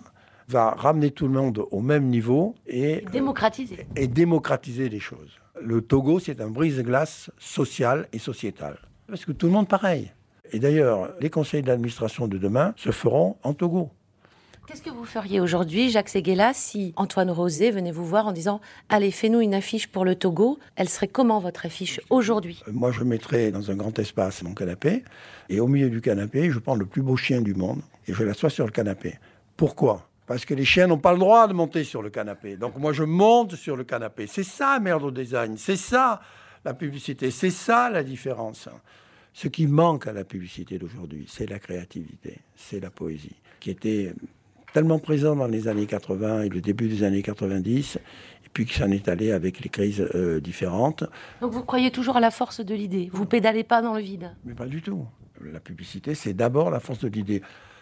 va 0.49 0.71
ramener 0.71 1.11
tout 1.11 1.27
le 1.27 1.33
monde 1.33 1.63
au 1.71 1.79
même 1.79 2.05
niveau 2.07 2.55
et, 2.67 3.03
Démocratisé. 3.11 3.85
et 3.95 4.07
démocratiser 4.07 4.89
les 4.89 4.99
choses. 4.99 5.39
Le 5.61 5.81
Togo, 5.81 6.19
c'est 6.19 6.41
un 6.41 6.49
brise-glace 6.49 7.29
social 7.37 8.07
et 8.13 8.19
sociétal. 8.19 8.77
Parce 9.07 9.25
que 9.25 9.31
tout 9.31 9.45
le 9.47 9.51
monde 9.53 9.67
pareil. 9.67 10.11
Et 10.51 10.59
d'ailleurs, 10.59 11.09
les 11.19 11.29
conseils 11.29 11.61
d'administration 11.61 12.27
de 12.27 12.37
demain 12.37 12.73
se 12.77 12.91
feront 12.91 13.37
en 13.43 13.53
Togo. 13.53 13.91
Qu'est-ce 14.67 14.81
que 14.83 14.89
vous 14.89 15.05
feriez 15.05 15.39
aujourd'hui, 15.39 15.89
Jacques 15.89 16.09
Seguela, 16.09 16.51
si 16.53 16.93
Antoine 16.95 17.31
Rosé 17.31 17.71
venait 17.71 17.91
vous 17.91 18.05
voir 18.05 18.27
en 18.27 18.31
disant 18.31 18.61
Allez, 18.87 19.09
fais-nous 19.11 19.41
une 19.41 19.55
affiche 19.55 19.87
pour 19.87 20.05
le 20.05 20.15
Togo 20.15 20.59
Elle 20.75 20.89
serait 20.89 21.07
comment 21.07 21.39
votre 21.39 21.65
affiche 21.65 21.99
aujourd'hui? 22.09 22.61
Euh, 22.67 22.71
Moi, 22.73 22.91
je 22.91 23.03
mettrais 23.03 23.51
dans 23.51 23.71
un 23.71 23.75
grand 23.75 23.97
espace 23.99 24.43
mon 24.43 24.53
canapé, 24.53 25.03
et 25.49 25.59
au 25.59 25.67
milieu 25.67 25.89
du 25.89 26.01
canapé, 26.01 26.51
je 26.51 26.59
prends 26.59 26.75
le 26.75 26.85
plus 26.85 27.01
beau 27.01 27.17
chien 27.17 27.41
du 27.41 27.53
monde, 27.55 27.81
et 28.07 28.13
je 28.13 28.23
l'assois 28.23 28.49
sur 28.51 28.65
le 28.65 28.71
canapé. 28.71 29.17
Pourquoi? 29.57 30.08
Parce 30.29 30.45
que 30.45 30.53
les 30.53 30.63
chiens 30.63 30.85
n'ont 30.85 30.99
pas 30.99 31.13
le 31.13 31.17
droit 31.17 31.47
de 31.47 31.53
monter 31.53 31.83
sur 31.83 32.03
le 32.03 32.11
canapé. 32.11 32.55
Donc 32.55 32.77
moi, 32.77 32.93
je 32.93 33.01
monte 33.01 33.55
sur 33.55 33.75
le 33.75 33.83
canapé. 33.83 34.27
C'est 34.27 34.43
ça, 34.43 34.79
merde 34.79 35.01
au 35.01 35.09
design. 35.09 35.57
C'est 35.57 35.75
ça, 35.75 36.21
la 36.63 36.75
publicité. 36.75 37.31
C'est 37.31 37.49
ça, 37.49 37.89
la 37.89 38.03
différence. 38.03 38.69
Ce 39.33 39.47
qui 39.47 39.65
manque 39.65 40.05
à 40.05 40.13
la 40.13 40.23
publicité 40.23 40.77
d'aujourd'hui, 40.77 41.25
c'est 41.27 41.49
la 41.49 41.57
créativité, 41.57 42.37
c'est 42.55 42.79
la 42.79 42.91
poésie, 42.91 43.37
qui 43.59 43.71
était 43.71 44.13
tellement 44.71 44.99
présent 44.99 45.35
dans 45.35 45.47
les 45.47 45.67
années 45.67 45.87
80 45.87 46.43
et 46.43 46.49
le 46.49 46.61
début 46.61 46.89
des 46.89 47.01
années 47.01 47.23
90, 47.23 47.95
et 47.95 48.49
puis 48.53 48.67
qui 48.67 48.75
s'en 48.75 48.91
est 48.91 49.07
allé 49.07 49.31
avec 49.31 49.61
les 49.61 49.69
crises 49.69 50.07
euh, 50.13 50.39
différentes. 50.39 51.05
Donc 51.41 51.53
vous 51.53 51.63
croyez 51.63 51.89
toujours 51.89 52.17
à 52.17 52.19
la 52.19 52.29
force 52.29 52.63
de 52.63 52.75
l'idée? 52.75 53.09
Vous 53.13 53.25
pédalez 53.25 53.63
pas 53.63 53.81
dans 53.81 53.95
le 53.95 54.01
vide? 54.01 54.35
Mais 54.45 54.53
pas 54.53 54.67
du 54.67 54.83
tout. 54.83 55.07
La 55.41 55.59
publicité, 55.59 56.13
c'est 56.13 56.35
d'abord 56.35 56.69
la 56.69 56.79
force 56.79 56.99
de 56.99 57.07
l'idée. 57.07 57.41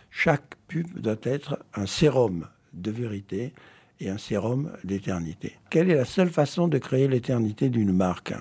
Chaque 0.09 0.55
pub 0.67 0.99
doit 0.99 1.15
être 1.23 1.59
un 1.75 1.85
sérum 1.85 2.47
de 2.73 2.91
vérité 2.91 3.53
et 3.99 4.09
un 4.09 4.17
sérum 4.17 4.71
d'éternité. 4.83 5.57
Quelle 5.69 5.89
est 5.89 5.95
la 5.95 6.05
seule 6.05 6.29
façon 6.29 6.67
de 6.67 6.77
créer 6.77 7.07
l'éternité 7.07 7.69
d'une 7.69 7.93
marque? 7.93 8.33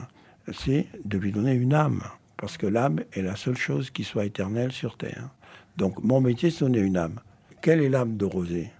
C'est 0.52 0.86
de 1.04 1.18
lui 1.18 1.32
donner 1.32 1.52
une 1.52 1.74
âme. 1.74 2.02
Parce 2.36 2.58
que 2.58 2.66
l'âme 2.66 3.00
est 3.12 3.22
la 3.22 3.36
seule 3.36 3.56
chose 3.56 3.90
qui 3.90 4.04
soit 4.04 4.26
éternelle 4.26 4.72
sur 4.72 4.96
Terre. 4.96 5.30
Donc 5.76 6.02
mon 6.02 6.20
métier, 6.20 6.50
c'est 6.50 6.64
donner 6.64 6.80
une 6.80 6.96
âme. 6.96 7.20
Quelle 7.62 7.80
est 7.80 7.88
l'âme 7.88 8.16
de 8.16 8.24
Rosé? 8.24 8.70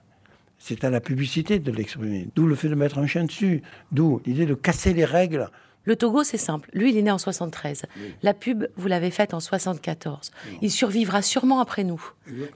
C'est 0.59 0.85
à 0.85 0.90
la 0.90 1.00
publicité 1.00 1.59
de 1.59 1.73
l'exprimer. 1.73 2.28
D'où 2.35 2.47
le 2.47 2.55
fait 2.55 2.69
de 2.69 2.75
mettre 2.75 2.99
un 2.99 3.07
chien 3.07 3.25
dessus. 3.25 3.62
D'où 3.93 4.21
l'idée 4.26 4.47
de 4.47 4.55
casser 4.55 4.93
les 4.93 5.05
règles. 5.05 5.49
Le 5.87 5.95
Togo, 5.95 6.25
c'est 6.25 6.37
simple. 6.37 6.69
Lui, 6.75 6.90
il 6.90 6.99
est 6.99 7.02
né 7.02 7.12
en 7.12 7.19
73. 7.19 7.85
La 8.23 8.35
pub, 8.35 8.66
vous 8.76 8.88
l'avez 8.88 9.12
faite 9.12 9.35
en 9.35 9.40
74. 9.40 10.33
Il 10.61 10.71
survivra 10.71 11.23
sûrement 11.23 11.61
après 11.61 11.85
nous. 11.85 12.02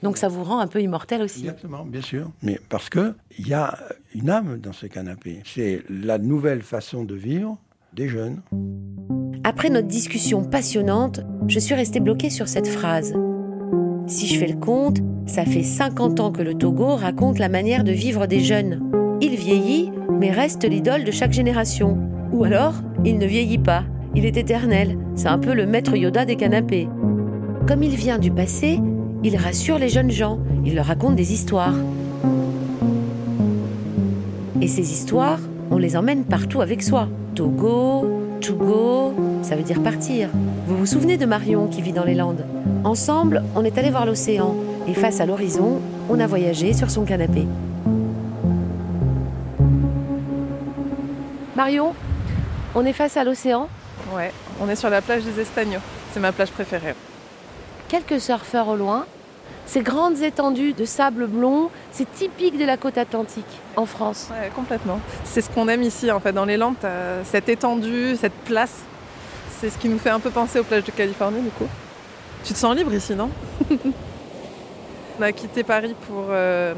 Donc 0.02 0.16
ça 0.16 0.28
vous 0.28 0.42
rend 0.42 0.58
un 0.58 0.66
peu 0.66 0.82
immortel 0.82 1.22
aussi. 1.22 1.40
Exactement, 1.40 1.84
bien 1.84 2.02
sûr. 2.02 2.30
Mais 2.42 2.58
parce 2.68 2.90
que 2.90 3.14
il 3.38 3.46
y 3.46 3.54
a 3.54 3.78
une 4.14 4.30
âme 4.30 4.58
dans 4.58 4.72
ce 4.72 4.86
canapé. 4.86 5.40
C'est 5.44 5.82
la 5.88 6.18
nouvelle 6.18 6.62
façon 6.62 7.04
de 7.04 7.14
vivre 7.14 7.56
des 7.92 8.08
jeunes. 8.08 8.42
Après 9.44 9.70
notre 9.70 9.88
discussion 9.88 10.44
passionnante, 10.44 11.20
je 11.46 11.60
suis 11.60 11.74
restée 11.74 12.00
bloquée 12.00 12.30
sur 12.30 12.48
cette 12.48 12.68
phrase. 12.68 13.14
Si 14.08 14.26
je 14.26 14.38
fais 14.40 14.48
le 14.48 14.58
compte, 14.58 14.98
ça 15.26 15.44
fait 15.44 15.62
50 15.62 16.18
ans 16.18 16.32
que 16.32 16.42
le 16.42 16.54
Togo 16.54 16.96
raconte 16.96 17.38
la 17.38 17.48
manière 17.48 17.84
de 17.84 17.92
vivre 17.92 18.26
des 18.26 18.40
jeunes. 18.40 19.18
Il 19.20 19.36
vieillit, 19.36 19.92
mais 20.18 20.32
reste 20.32 20.64
l'idole 20.64 21.04
de 21.04 21.12
chaque 21.12 21.32
génération. 21.32 21.96
Ou 22.32 22.44
alors, 22.44 22.74
il 23.04 23.18
ne 23.18 23.26
vieillit 23.26 23.58
pas, 23.58 23.84
il 24.14 24.26
est 24.26 24.36
éternel. 24.36 24.98
C'est 25.14 25.28
un 25.28 25.38
peu 25.38 25.54
le 25.54 25.66
maître 25.66 25.96
Yoda 25.96 26.24
des 26.24 26.36
canapés. 26.36 26.88
Comme 27.66 27.82
il 27.82 27.94
vient 27.94 28.18
du 28.18 28.30
passé, 28.30 28.80
il 29.22 29.36
rassure 29.36 29.78
les 29.78 29.88
jeunes 29.88 30.10
gens, 30.10 30.38
il 30.64 30.74
leur 30.74 30.86
raconte 30.86 31.16
des 31.16 31.32
histoires. 31.32 31.74
Et 34.60 34.68
ces 34.68 34.92
histoires, 34.92 35.40
on 35.70 35.78
les 35.78 35.96
emmène 35.96 36.24
partout 36.24 36.60
avec 36.60 36.82
soi. 36.82 37.08
Togo, 37.34 38.06
to 38.40 39.14
ça 39.42 39.56
veut 39.56 39.62
dire 39.62 39.82
partir. 39.82 40.28
Vous 40.66 40.76
vous 40.76 40.86
souvenez 40.86 41.16
de 41.16 41.26
Marion 41.26 41.66
qui 41.66 41.82
vit 41.82 41.92
dans 41.92 42.04
les 42.04 42.14
Landes? 42.14 42.44
Ensemble, 42.84 43.42
on 43.54 43.64
est 43.64 43.78
allé 43.78 43.90
voir 43.90 44.06
l'océan 44.06 44.54
et 44.88 44.94
face 44.94 45.20
à 45.20 45.26
l'horizon, 45.26 45.80
on 46.08 46.18
a 46.18 46.26
voyagé 46.26 46.72
sur 46.72 46.90
son 46.90 47.04
canapé. 47.04 47.46
Marion, 51.56 51.92
on 52.74 52.84
est 52.84 52.92
face 52.92 53.16
à 53.16 53.24
l'océan. 53.24 53.68
Ouais, 54.14 54.32
on 54.60 54.68
est 54.68 54.76
sur 54.76 54.90
la 54.90 55.02
plage 55.02 55.24
des 55.24 55.40
Estagnos. 55.40 55.80
C'est 56.12 56.20
ma 56.20 56.32
plage 56.32 56.50
préférée. 56.50 56.94
Quelques 57.88 58.20
surfeurs 58.20 58.68
au 58.68 58.76
loin. 58.76 59.06
Ces 59.66 59.82
grandes 59.82 60.20
étendues 60.22 60.72
de 60.72 60.84
sable 60.84 61.26
blond, 61.28 61.70
c'est 61.92 62.10
typique 62.12 62.58
de 62.58 62.64
la 62.64 62.76
côte 62.76 62.98
atlantique 62.98 63.44
en 63.76 63.86
France. 63.86 64.28
Ouais, 64.30 64.50
complètement. 64.54 65.00
C'est 65.24 65.42
ce 65.42 65.50
qu'on 65.50 65.68
aime 65.68 65.82
ici, 65.82 66.10
en 66.10 66.18
fait, 66.18 66.32
dans 66.32 66.44
les 66.44 66.56
Landes, 66.56 66.74
cette 67.24 67.48
étendue, 67.48 68.16
cette 68.20 68.34
place. 68.44 68.80
C'est 69.60 69.70
ce 69.70 69.78
qui 69.78 69.88
nous 69.88 69.98
fait 69.98 70.10
un 70.10 70.18
peu 70.18 70.30
penser 70.30 70.58
aux 70.58 70.64
plages 70.64 70.84
de 70.84 70.90
Californie, 70.90 71.42
du 71.42 71.50
coup. 71.50 71.68
Tu 72.42 72.52
te 72.52 72.58
sens 72.58 72.74
libre 72.74 72.92
ici, 72.94 73.14
non? 73.14 73.30
On 75.18 75.22
a 75.22 75.32
quitté 75.32 75.62
Paris 75.62 75.94
pour 76.08 76.24
euh, 76.30 76.74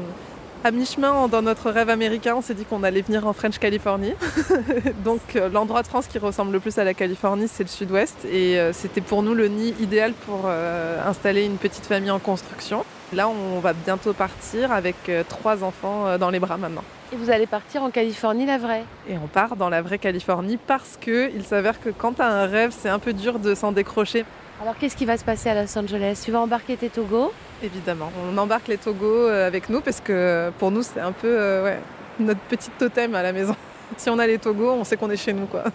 À 0.65 0.71
mi-chemin 0.71 1.27
dans 1.27 1.41
notre 1.41 1.71
rêve 1.71 1.89
américain, 1.89 2.35
on 2.37 2.41
s'est 2.41 2.53
dit 2.53 2.63
qu'on 2.63 2.83
allait 2.83 3.01
venir 3.01 3.27
en 3.27 3.33
French 3.33 3.59
Californie. 3.59 4.13
Donc 5.03 5.19
euh, 5.35 5.49
l'endroit 5.49 5.81
de 5.81 5.87
France 5.87 6.07
qui 6.07 6.19
ressemble 6.19 6.53
le 6.53 6.61
plus 6.61 6.77
à 6.77 6.85
la 6.85 6.93
Californie, 6.93 7.49
c'est 7.49 7.63
le 7.63 7.69
sud-ouest. 7.69 8.23
Et 8.23 8.57
euh, 8.57 8.71
c'était 8.71 9.01
pour 9.01 9.23
nous 9.23 9.33
le 9.33 9.49
nid 9.49 9.75
idéal 9.81 10.13
pour 10.13 10.43
euh, 10.45 11.05
installer 11.05 11.43
une 11.43 11.57
petite 11.57 11.85
famille 11.85 12.11
en 12.11 12.19
construction. 12.19 12.85
Là, 13.11 13.27
on 13.27 13.59
va 13.59 13.73
bientôt 13.73 14.13
partir 14.13 14.71
avec 14.71 14.95
trois 15.27 15.65
enfants 15.65 16.17
dans 16.17 16.31
les 16.31 16.39
bras 16.39 16.57
maintenant. 16.57 16.83
Et 17.11 17.15
vous 17.15 17.29
allez 17.29 17.45
partir 17.45 17.83
en 17.83 17.91
Californie, 17.91 18.47
la 18.47 18.57
vraie? 18.57 18.85
Et 19.07 19.17
on 19.17 19.27
part 19.27 19.55
dans 19.55 19.69
la 19.69 19.83
vraie 19.83 19.99
Californie 19.99 20.57
parce 20.57 20.97
que 20.99 21.29
il 21.35 21.43
s'avère 21.43 21.79
que 21.79 21.89
quand 21.89 22.13
tu 22.13 22.21
as 22.23 22.27
un 22.27 22.47
rêve, 22.47 22.73
c'est 22.75 22.89
un 22.89 22.97
peu 22.97 23.13
dur 23.13 23.37
de 23.37 23.53
s'en 23.53 23.71
décrocher. 23.71 24.25
Alors 24.61 24.77
qu'est-ce 24.77 24.95
qui 24.95 25.05
va 25.05 25.17
se 25.17 25.25
passer 25.25 25.49
à 25.49 25.61
Los 25.61 25.77
Angeles? 25.77 26.21
Tu 26.23 26.31
vas 26.31 26.39
embarquer 26.39 26.77
tes 26.77 26.89
Togo 26.89 27.33
Évidemment, 27.61 28.11
on 28.31 28.37
embarque 28.37 28.67
les 28.67 28.77
Togo 28.77 29.05
euh, 29.05 29.47
avec 29.47 29.69
nous 29.69 29.81
parce 29.81 29.99
que 30.01 30.51
pour 30.59 30.71
nous 30.71 30.83
c'est 30.83 30.99
un 30.99 31.11
peu 31.11 31.27
euh, 31.27 31.63
ouais, 31.63 31.79
notre 32.19 32.39
petit 32.41 32.69
totem 32.71 33.15
à 33.15 33.23
la 33.23 33.33
maison. 33.33 33.55
Si 33.97 34.09
on 34.09 34.17
a 34.17 34.25
les 34.25 34.39
Togo, 34.39 34.71
on 34.71 34.83
sait 34.83 34.97
qu'on 34.97 35.11
est 35.11 35.17
chez 35.17 35.33
nous 35.33 35.45
quoi. 35.45 35.65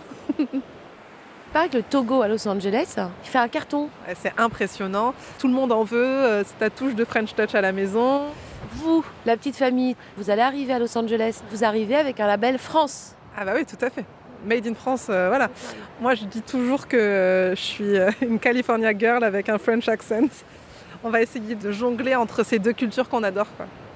Pareil 1.53 1.71
que 1.71 1.77
le 1.77 1.83
Togo 1.85 2.21
à 2.23 2.27
Los 2.29 2.49
Angeles, 2.49 2.97
il 2.97 3.29
fait 3.29 3.39
un 3.39 3.47
carton. 3.47 3.89
c'est 4.21 4.33
impressionnant. 4.37 5.15
Tout 5.39 5.47
le 5.47 5.55
monde 5.55 5.71
en 5.71 5.85
veut. 5.85 6.05
Euh, 6.05 6.43
c'est 6.45 6.59
ta 6.59 6.69
touche 6.69 6.95
de 6.97 7.05
French 7.05 7.35
Touch 7.35 7.55
à 7.55 7.61
la 7.61 7.71
maison. 7.71 8.23
Vous, 8.73 9.05
la 9.25 9.37
petite 9.37 9.57
famille, 9.57 9.95
vous 10.17 10.31
allez 10.31 10.43
arriver 10.43 10.73
à 10.73 10.79
Los 10.81 10.97
Angeles. 10.99 11.41
Vous 11.53 11.63
arrivez 11.63 11.95
avec 11.95 12.19
un 12.19 12.27
label 12.27 12.59
France. 12.59 13.15
Ah 13.37 13.45
bah 13.45 13.53
oui, 13.55 13.65
tout 13.65 13.83
à 13.85 13.89
fait. 13.89 14.05
Made 14.47 14.67
in 14.67 14.75
France, 14.75 15.07
voilà. 15.07 15.49
Moi, 16.01 16.15
je 16.15 16.25
dis 16.25 16.43
toujours 16.43 16.87
que 16.87 17.53
je 17.57 17.61
suis 17.61 17.97
une 18.23 18.39
California 18.39 18.97
girl 18.97 19.25
avec 19.25 19.49
un 19.49 19.59
French 19.59 19.89
accent. 19.89 20.29
On 21.05 21.11
va 21.11 21.23
essayer 21.23 21.55
de 21.55 21.71
jongler 21.71 22.15
entre 22.17 22.45
ces 22.45 22.59
deux 22.59 22.73
cultures 22.73 23.09
qu'on 23.09 23.23
adore. 23.23 23.47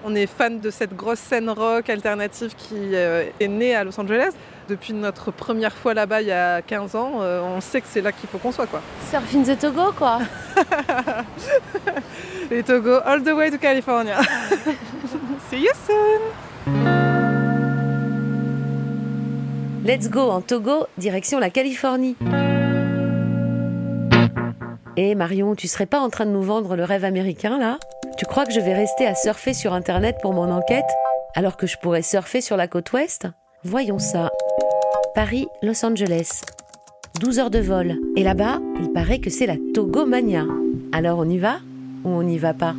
On 0.05 0.15
est 0.15 0.27
fan 0.27 0.61
de 0.61 0.71
cette 0.71 0.97
grosse 0.97 1.19
scène 1.19 1.49
rock 1.51 1.89
alternative 1.89 2.55
qui 2.57 2.75
euh, 2.95 3.25
est 3.39 3.49
née 3.49 3.75
à 3.75 3.85
Los 3.85 3.99
Angeles. 4.01 4.33
Depuis 4.69 4.93
notre 4.93 5.31
première 5.31 5.75
fois 5.75 5.95
là-bas 5.95 6.23
il 6.23 6.29
y 6.29 6.33
a 6.33 6.63
15 6.63 6.97
ans, 6.97 7.15
euh, 7.21 7.41
on 7.41 7.61
sait 7.61 7.81
que 7.81 7.87
c'est 7.89 8.01
là 8.01 8.11
qu'il 8.11 8.29
faut 8.29 8.39
qu'on 8.39 8.53
soit. 8.53 8.67
Quoi. 8.67 8.81
Surf 9.11 9.35
in 9.35 9.43
the 9.43 9.59
Togo, 9.59 9.93
quoi. 9.93 10.21
Les 12.51 12.63
Togo, 12.63 12.99
all 13.05 13.23
the 13.23 13.33
way 13.33 13.51
to 13.51 13.59
California. 13.59 14.21
See 15.51 15.61
you 15.61 15.73
soon. 15.87 17.02
Let's 19.85 20.09
go 20.09 20.31
en 20.31 20.43
Togo, 20.43 20.87
direction 20.97 21.41
la 21.41 21.51
Californie. 21.51 22.15
Et 24.97 25.17
Marion, 25.17 25.57
tu 25.57 25.67
serais 25.67 25.87
pas 25.87 25.99
en 25.99 26.09
train 26.09 26.25
de 26.25 26.31
nous 26.31 26.43
vendre 26.43 26.77
le 26.77 26.85
rêve 26.85 27.05
américain 27.05 27.59
là? 27.59 27.79
Tu 28.17 28.25
crois 28.25 28.47
que 28.47 28.53
je 28.53 28.61
vais 28.61 28.75
rester 28.75 29.07
à 29.09 29.17
surfer 29.17 29.55
sur 29.55 29.73
Internet 29.73 30.19
pour 30.23 30.35
mon 30.35 30.53
enquête 30.53 30.89
alors 31.35 31.57
que 31.57 31.67
je 31.67 31.79
pourrais 31.79 32.03
surfer 32.03 32.41
sur 32.41 32.57
la 32.57 32.69
côte 32.69 32.93
ouest? 32.93 33.27
Voyons 33.65 33.99
ça. 33.99 34.31
Paris, 35.17 35.49
Los 35.63 35.85
Angeles. 35.85 36.43
12 37.19 37.41
heures 37.41 37.51
de 37.51 37.59
vol. 37.59 37.99
Et 38.15 38.23
là-bas, 38.23 38.61
il 38.81 38.93
paraît 38.93 39.19
que 39.19 39.31
c'est 39.31 39.47
la 39.47 39.57
Togomania. 39.75 40.45
Alors 40.93 41.19
on 41.19 41.29
y 41.29 41.39
va 41.39 41.57
ou 42.05 42.11
on 42.11 42.23
n'y 42.23 42.39
va 42.39 42.55
pas? 42.55 42.75